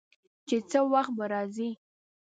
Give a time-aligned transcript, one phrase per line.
[0.47, 1.69] چې څه وخت به راځي.